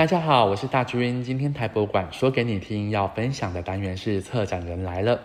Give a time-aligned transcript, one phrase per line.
[0.00, 1.22] 大家好，我是大军。
[1.22, 5.20] 今天台博馆说给你听，要分享的单元是策展人来了。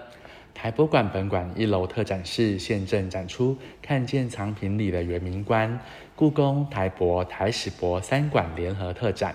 [0.53, 5.71] 台博馆本馆一楼特展室现正展出《看见藏品里的原民观》，
[6.13, 9.33] 故宫、台博、台史博三馆联合特展。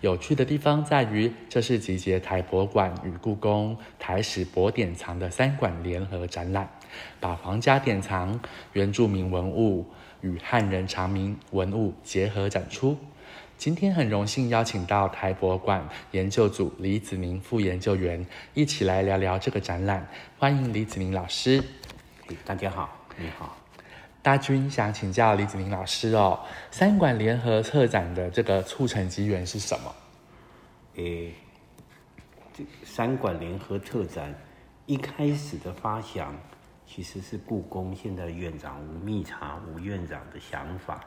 [0.00, 6.70] 有趣的地方在于，这是集结台博馆与故宫、台史博典藏的三馆联合展览，
[7.18, 8.38] 把皇家典藏、
[8.74, 9.84] 原住民文物
[10.20, 12.96] 与汉人长明文物结合展出。
[13.58, 18.24] 今天很荣幸邀请到台博馆研究组李子宁副研究员
[18.54, 20.06] 一起来聊聊这个展览。
[20.38, 21.60] 欢迎李子宁老师。
[22.44, 23.56] 大家好，你好。
[24.22, 26.38] 大军想请教李子宁老师哦，
[26.70, 29.92] 三馆联合策展的这个促成机缘是什么？
[30.94, 31.34] 诶，
[32.54, 34.32] 这三馆联合策展
[34.86, 36.32] 一开始的发想
[36.86, 41.00] 其实是故宫现在院长吴密察吴院长的想法，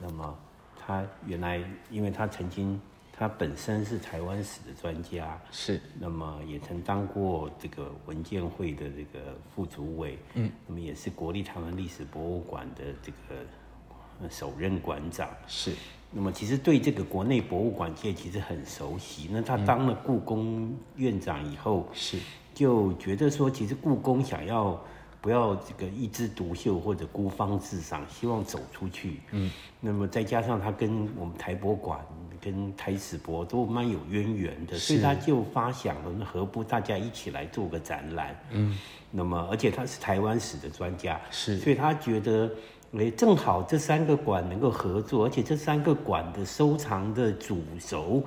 [0.00, 0.38] 那么。
[0.86, 2.80] 他原来，因为他曾经，
[3.12, 15.74] 他本身是台湾史的专家，是，那么也曾当过这个文建会的这个副主委，嗯，那么也是国立台湾历史博物馆的这个首任馆长，是，
[16.12, 19.28] 那么其实对这个国内博物馆界其实很熟悉。
[19.32, 22.18] 那他当了故宫院长以后，是，
[22.54, 24.80] 就觉得说，其实故宫想要。
[25.26, 29.18] 不要这个一枝独秀或者孤芳自赏，希望走出去。
[29.32, 31.98] 嗯，那么再加上他跟我们台博馆、
[32.40, 38.40] 跟台史博都蛮有渊源的，所以他就发想了，那何不大家一起来做个展览？
[38.52, 38.78] 嗯，
[39.10, 42.48] 那么而且他是台湾史的专家，是，所以他觉得，
[42.96, 48.22] 哎，正好这三个馆能够合作，而且这三个馆的收藏的主轴，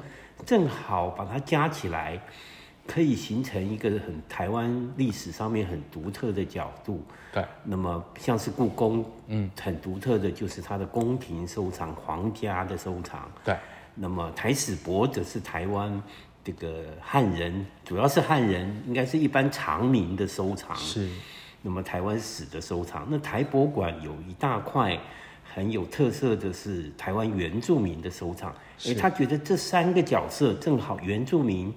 [0.46, 2.22] 正好把它加起来。
[2.92, 7.04] 可以形成一个很台湾历史上面很独特的角度。
[7.32, 13.32] 对，那么像是故宫，嗯，很独特的就是它的宫廷收藏、皇家的收藏。
[13.46, 13.56] 对，
[13.94, 16.02] 那么台史博则是台湾
[16.44, 20.76] 这个汉人，主要是汉人，应该是一般常民的收藏。
[20.76, 21.08] 是，
[21.62, 25.00] 那么台湾史的收藏，那台博馆有一大块
[25.54, 28.52] 很有特色的是台湾原住民的收藏。
[28.88, 31.72] 哎，他觉得这三个角色正好原住民。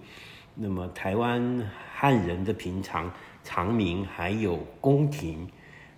[0.55, 3.11] 那么台湾汉人的平常
[3.43, 5.49] 长民还有宫廷，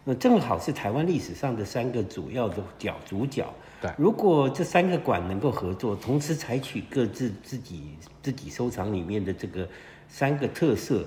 [0.04, 3.52] 那正好是台湾历史上的三个主要的角主角。
[3.80, 9.68] 对，如果这三个馆能够合作，同时采取各自自己自己收藏里面的这个
[10.08, 11.04] 三个特色，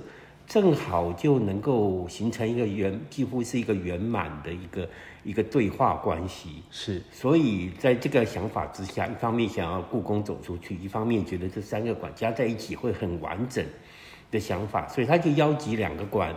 [0.47, 4.90] 正好就能够形成一个圆，几乎是一个圆满的一个。
[5.24, 13.66] 一个对话关系是，所以在这个想法之下，一方面想要故宫走出去，一方面觉得这三个馆加在一起会很完整
[14.31, 16.34] 的想法，所以他就邀集两个馆，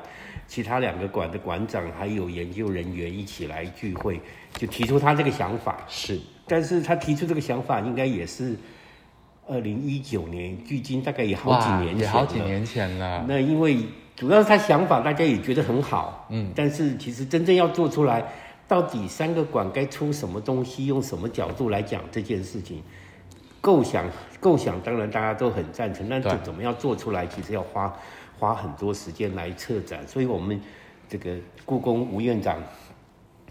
[0.48, 4.20] 其他两个馆的馆长还有研究人员一起来聚会，
[4.54, 5.86] 就提出他这个想法。
[5.86, 6.18] 是，
[6.48, 8.56] 但是他提出这个想法应该也是
[9.50, 13.24] 二零一九年，距今大概也好几年前了，也好几年前了。
[13.26, 13.78] 那因为
[14.14, 18.24] 主要是他想法，大家也觉得很好，嗯，但是其实真正要做出来。
[18.68, 20.86] 到底三个馆该出什么东西？
[20.86, 22.80] 用什么角度来讲这件事情？
[23.60, 27.92] 构想，构想，当然大家都很赞成，但是怎么样做出来，其实要花
[28.38, 30.06] 花很多时间来策展。
[30.06, 30.60] 所以我们
[31.08, 31.34] 这个
[31.64, 32.62] 故宫吴院长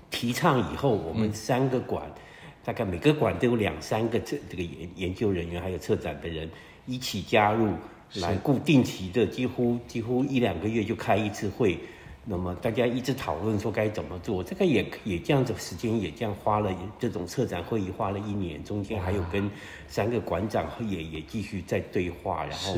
[0.10, 2.22] 提倡以后，我们三个馆，嗯、
[2.64, 6.50] 大概每个馆都有两三个这这个研研究人员，还有策展的人
[6.86, 7.74] 一起加入，
[8.16, 11.80] 来固定期的，几乎几乎一两个月就开一次会。
[12.26, 19.50] 那么大家一直讨论说该怎么做，这个也也这样子时间也这样花了，这种策展会议花了一年，中间还有跟
[19.88, 22.76] 三个馆长也也继续在对话，然后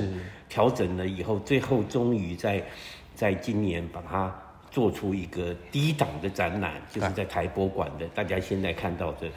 [0.48, 2.64] 调整了以后，最后终于在
[3.14, 4.34] 在今年把它
[4.70, 9.28] 做出一个低档的展览，就是在台博馆的，大家现在看到的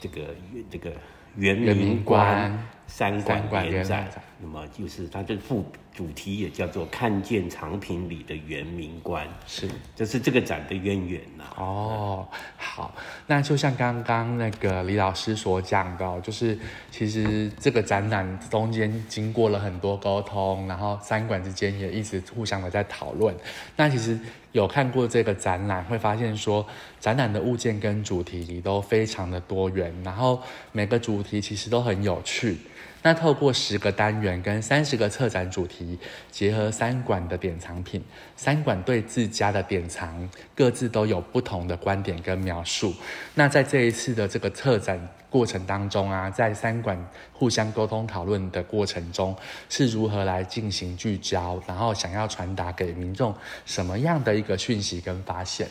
[0.00, 0.34] 这个
[0.70, 0.92] 这个
[1.36, 2.52] 原民观
[2.88, 5.64] 三馆联展，那么就是它的副。
[5.94, 11.58] 主题也叫做“看见藏品里的原民观”，是，这是这个展的渊源呐、啊。
[11.58, 12.94] 哦，好，
[13.26, 16.56] 那就像刚刚那个李老师所讲的，就是
[16.92, 23.34] 其实这个展览中间经过了很多沟通，然后三馆之间也一直互相的在讨论。
[23.74, 24.16] 那其实
[24.52, 26.64] 有看过这个展览，会发现说
[27.00, 32.56] 展览的物件跟主题里都非常的多元，然后每个主题其实都很有趣。
[33.02, 35.98] 那透过十个单元跟三十个策展主题，
[36.30, 38.02] 结合三馆的典藏品，
[38.36, 42.92] 三馆对自家的典藏各自都有不同的观点跟描述。
[43.34, 49.36] 那在这一次的这个策展过程当中啊，在三馆互相沟通讨论的过程中，
[49.68, 53.32] 是如何来进行聚焦，然后想要传达给民众
[53.64, 55.68] 什么样的一个讯息跟发现？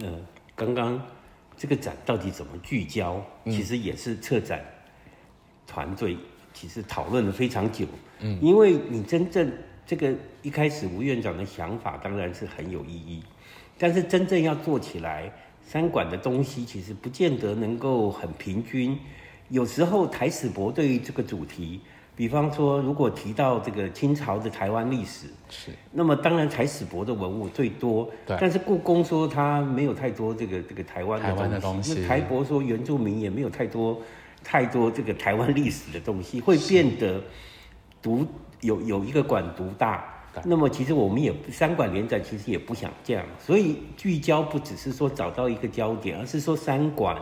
[0.00, 0.08] 呃，
[0.54, 1.00] 刚刚
[1.56, 3.24] 这个展到底怎么聚焦？
[3.46, 4.62] 其实也是策展。
[5.66, 6.16] 团队
[6.52, 7.86] 其实讨论了非常久。
[8.20, 9.50] 嗯，因为你真正
[9.86, 10.12] 这个
[10.42, 13.22] 一开始吴院长的想法当然是很有意义，
[13.78, 15.30] 但是真正要做起来，
[15.66, 18.98] 三馆的东西其实不见得能够很平均。
[19.50, 21.80] 有时候台史博对于这个主题，
[22.16, 28.36] 比方说如果提到这个清朝的台湾历史，是，那么当然台史博的文物最多，对。
[28.40, 34.00] 但是故宫说它没有太多这个这个台湾的东西，台湾的东西，那台博说原住民也没有太多
[34.44, 37.20] 太多这个台湾历史的东西，会变得
[38.00, 38.24] 独。
[38.60, 40.02] 有有一个馆独大，
[40.42, 47.14] 那么其实我们也三馆联展，其实也不想这样，所以聚焦不只是说找到一个焦点，而是说三馆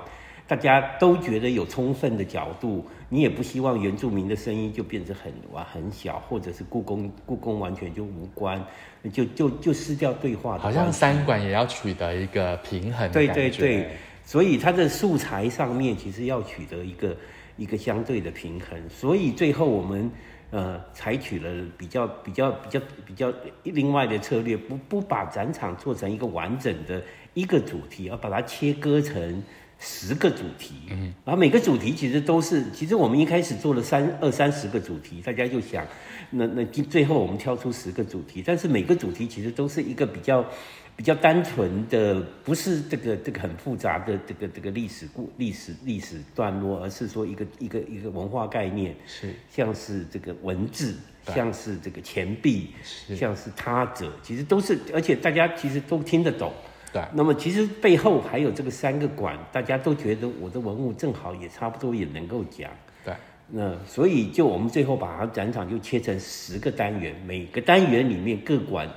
[0.46, 8.64] 大家都觉得有充分的角度，你也不希望原住民的声音就变成很哇很小，或者是故宫故宫完全就无关，
[9.12, 10.60] 就就就失掉对话的。
[10.60, 13.10] 好像三馆也要取得一个平衡。
[13.10, 13.90] 对对对，
[14.24, 17.16] 所以它的素材上面其实要取得一个
[17.56, 20.10] 一个相对的平衡，所以最后我们。
[20.52, 23.32] 呃，采取了比较比较比较比较
[23.62, 27.02] 另外的策略，不不把展场做成一个完整的
[27.32, 29.42] 一个主题，而把它切割成
[29.78, 30.74] 十个主题。
[30.90, 35.86] 嗯，然后每个主题其实都是，其实我们一开始做了三二三十个主题，大家就想，
[36.28, 40.44] 那那最后我们挑出十个主题，但是每个主题其实都是一个比较。
[40.94, 50.94] 比较单纯的，不是这个这个很复杂的这个这个历史故历史历史段落，而是说一个一个一个文化概念，是像是这个文字，
[51.34, 52.70] 像是这个钱币，
[53.16, 56.52] 像是他者，其实都是，而且大家其实都听得懂。
[56.92, 57.02] 对。
[57.14, 62.70] 那么其实背后还有这个三个馆，大家都觉得我的文物正好也差不多也能够讲。
[63.04, 63.14] 对。
[63.48, 68.88] 那所以就我们最后把它展场就切成十个单元，每个单元里面各馆。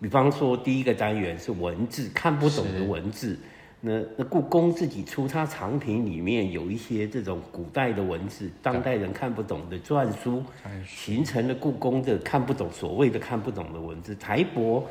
[0.00, 3.38] 比方说，第一个单元是文字，看不懂的文字。
[3.80, 10.42] 那那故宫自己出，它藏品里面有一些这种古代的文字，当代人看不懂的篆书，
[10.86, 14.14] 形成了故宫的看不懂，所谓的看不懂的文字。
[14.16, 14.86] 台博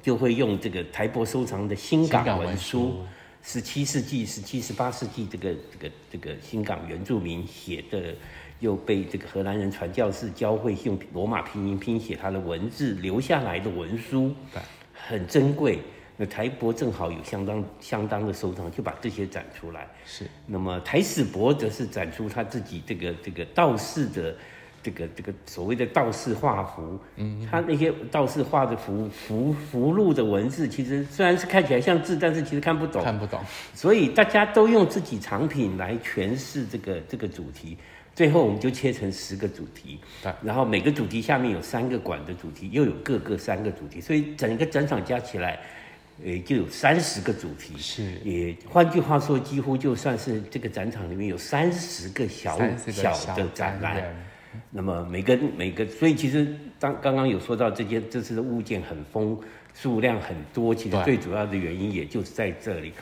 [0.00, 3.00] 就会用这个台博收藏的新港文书，
[3.42, 8.14] 十七世纪、十七、十八世纪这个这个这个新港原住民写的。
[8.62, 14.32] 又被这个荷兰人传教士教会用罗马拼音拼写他的文字留下来的文书，
[14.94, 15.80] 很珍贵。
[16.16, 19.88] 那台博正好有相当相当的收藏，就把这些展出来。
[20.06, 20.24] 是。
[20.46, 24.36] 那么台史博则是展出他自己这个这个道士的
[24.80, 27.00] 这个这个所谓的道士画符。
[27.16, 27.44] 嗯。
[27.50, 33.02] 他那些道士画的符符符录的文字，其实虽然是看起来像字，但是其实看不懂。
[33.02, 33.40] 看不懂。
[33.74, 37.76] 所以大家都用自己藏品来诠释这个这个主题。
[38.14, 39.98] 最后我们就切成十个主题，
[40.42, 45.58] 然后每个主题下面有三个馆的主题，又有各个三个主题，所以整个展场加起来，
[46.22, 47.74] 呃就有三十个主题。
[47.78, 52.58] 是，也换句话说，几乎就算是这个展场里面有三十个小
[52.90, 54.02] 小的展览。
[54.70, 56.46] 那么每个每个，所以其实
[56.78, 59.40] 当刚刚有说到这件这次的物件很丰，
[59.72, 62.92] 数量很多，其实最主要的原因也就是在这里。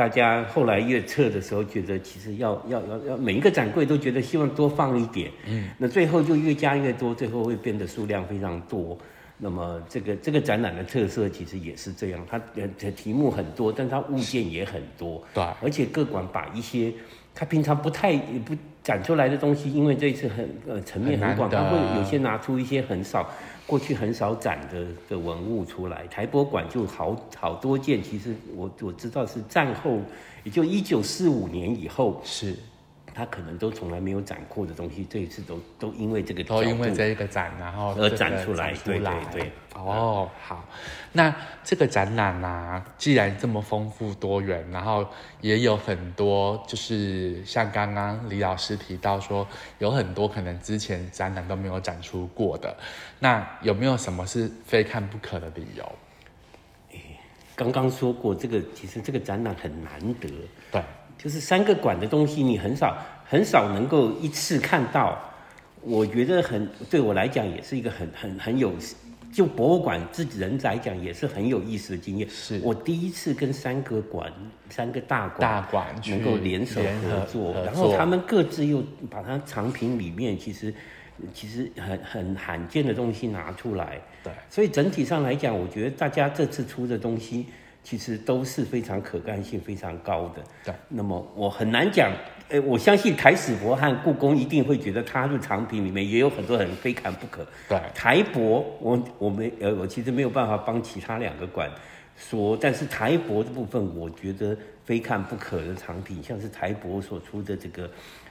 [0.00, 8.96] 大家后来越测的时候，觉得其实要要要要每一个展柜都觉得希望多放一点，嗯，那最后就越加越多，最后会变得数量非常多。
[9.36, 16.90] 那么这个这个展览的特色其实也是这样，它的题目很多，但它物件也很多，对，而且各馆把一些
[17.34, 23.30] 它平常不太不展出来的东西，因为这一次很呃层面很广，它会有些拿出一些很少。
[23.70, 28.02] 过去很少展的的文物出来，台博馆就好好多件。
[28.02, 30.00] 其实我我知道是战后，
[30.42, 32.56] 也就一九四五年以后，是
[33.20, 39.52] 他可能都从来没有展过的东西，这一次都都因为这个都因为这一个展，然后而展出来，对对对。
[39.74, 40.64] 哦，好，
[41.12, 45.06] 那这个展览啊，既然这么丰富多元，然后
[45.42, 49.46] 也有很多，就是像刚刚李老师提到说，
[49.78, 52.74] 有很多可能之前展览都没有展出过的，
[53.18, 55.92] 那有没有什么是非看不可的理由？
[57.54, 60.30] 刚刚说过，这个其实这个展览很难得，
[60.72, 60.82] 对，
[61.22, 62.96] 就是三个馆的东西，你很少
[63.26, 65.18] 很少能够一次看到，
[65.82, 68.72] 我觉得很对我来讲也是一个很很很有。
[69.32, 72.28] 就博物馆自己人来讲，也是很有意思的经验。
[72.28, 74.32] 是我第一次跟三个馆、
[74.70, 80.74] 三个大馆、大馆能够联手合作，然后他们各自又把它藏品里面其实
[81.32, 84.00] 其实很很罕见的东西拿出来。
[84.24, 87.46] 对，所以整体上来讲，我觉得大家这次出的东西
[87.82, 90.42] 其实都是非常可看性非常高的。
[90.64, 92.12] 对，那么我很难讲。
[92.50, 97.46] 诶，我相信台史博和故宫一定会觉得他的藏品里面也有很多很非看不可。
[97.68, 101.70] 对，台博，我我没呃，我其实没有办法帮其他两个馆
[102.16, 107.88] 说，但是台博的部分，我觉得非看不可的藏品，像是台博所出的这个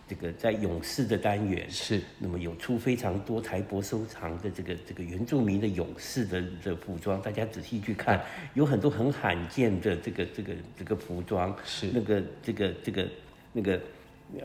[0.09, 8.19] 这个在勇士的单元是，那么有出非常多台博收藏的这个这个原住民的勇士的的服装，大家仔细去看，
[8.55, 11.91] 有很多很罕见的这个这个这个服装，是。
[11.93, 13.07] 那个这个这个
[13.53, 13.79] 那个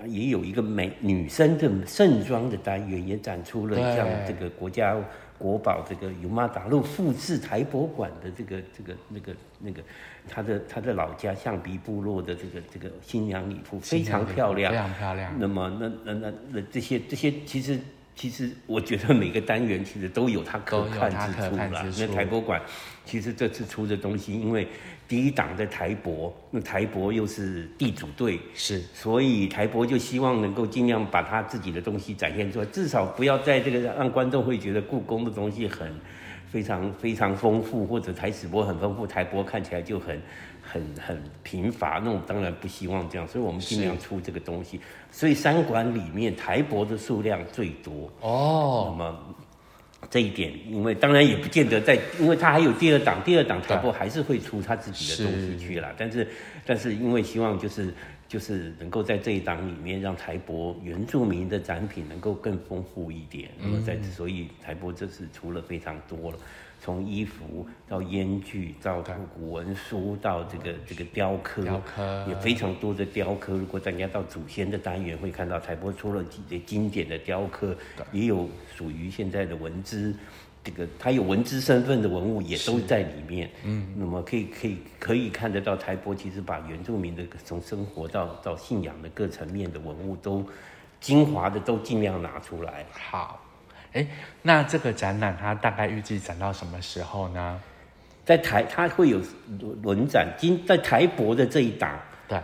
[0.07, 5.03] 也有一个美女生的盛装的单元，也展出了像这个国家。
[5.45, 9.83] 国宝这个尤玛达路复制台博馆的这个这个那个那个
[10.27, 15.35] 他的他的老家象鼻部落的这个这个新娘礼服非常漂亮，非常漂亮。
[15.39, 17.79] 那么那那那那这些这些其实
[18.17, 21.85] 其实我觉得每个单元其实都有它可看之处了。
[21.99, 22.59] 那台博馆
[23.05, 24.67] 其实这次出的东西，因为。
[25.07, 35.93] 第一档的台博，那台博又是地主队，是，所以台博就希望能够尽量把他自己的东西展现出来，至少不要在这个让观众会觉得故宫的东西很
[36.49, 40.21] 非常非常丰富，或者台史博很丰富，台博看起来就很
[40.63, 44.81] 很很贫乏，那我们当然不希望这样，所以我们尽量出这个东西。
[45.11, 49.35] 所以三馆里面台博的数量最多哦，那么。
[50.15, 55.93] 这一点，因为当然也不见得在，因为他还有第二档，第二档台博还是会出他自己的东西去了。
[55.99, 56.29] 但是，
[56.65, 57.93] 但是因为希望就是
[58.29, 63.49] 就是能够在这一档里面让台博原住民的展品能够更丰富一点。
[63.61, 66.39] 那么在所以台博这次出了非常多了。
[66.85, 69.03] 从衣服到烟具，到
[69.35, 73.55] 古文书，到这个这个雕刻，雕刻也非常多的雕刻。
[73.55, 77.75] 如果大家到祖先的单元，会看到台波出了几些经典的雕刻，
[78.13, 80.15] 也有属于现在的文字，
[80.63, 83.49] 这个它有文字身份的文物也都在里面。
[83.63, 90.45] 嗯，那么可以可以可以看得到台博其实把原住民的从生活到到信仰的各层面的文物都
[91.01, 92.85] 精华的都尽量拿出来。
[92.93, 93.41] 好。
[93.95, 94.07] 哎，
[94.43, 97.61] 那这个展览它大概预计展到什么时候呢？
[98.25, 99.21] 在台它会有
[99.83, 102.39] 轮展，今在台博的这一档，对，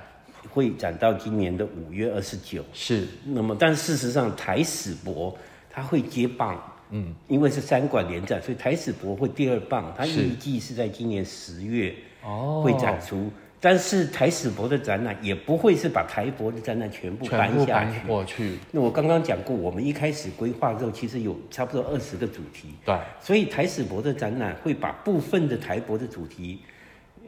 [0.50, 2.64] 会展到今年的五月二十九。
[2.72, 5.36] 是，那么但事实上台史博
[5.68, 13.30] 它会接棒，嗯，因为是三馆联展，所以台史博会第二棒，它预计是在今年十月哦会展出。
[13.62, 18.06] 但是台史博的展览也不会是把台博的展览全部搬下去。
[18.06, 18.56] 过去。
[18.72, 22.74] 那我刚刚讲过，我们一开始规划的时候，其实有差不多二十个主题。
[22.86, 22.96] 对。
[23.20, 26.60] 所以台史博的展览会把部分的台博的主题，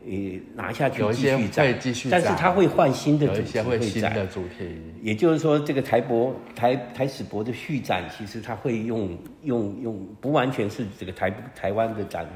[0.06, 0.12] 呃，
[0.54, 1.78] 拿下去继续展。
[1.78, 2.18] 继续展。
[2.18, 4.70] 但是它会换新的主题会新的主题。
[5.02, 12.26] 也就是说，这个台博台台史博的续展，其实它会用用用不完全是这个台台湾的展。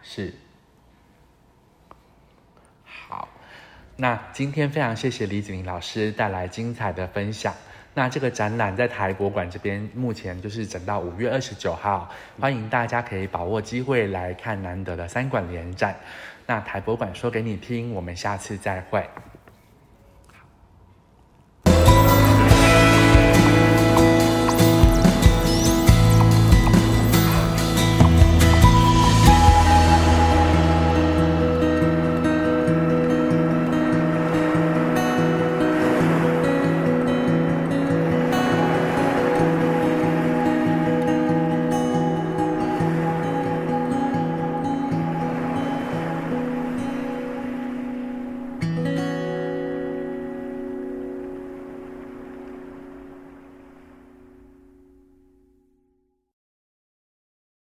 [0.00, 0.32] 是。
[3.98, 7.54] 那今天非常谢谢李子玲老师带来精彩的分享。
[7.94, 15.96] 那这个展览在台博馆这边目前就是整到五月二十九号，欢迎大家可以把握机会来看难得的三馆联展。
[16.44, 19.02] 那台博馆说给你听，我们下次再会。